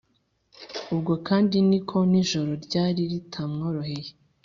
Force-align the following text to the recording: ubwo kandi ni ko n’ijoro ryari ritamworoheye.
ubwo 0.93 1.13
kandi 1.27 1.57
ni 1.69 1.79
ko 1.89 1.97
n’ijoro 2.09 2.51
ryari 2.65 3.01
ritamworoheye. 3.11 4.11